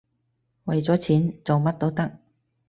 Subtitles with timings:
[0.63, 2.17] 為咗錢，做乜都得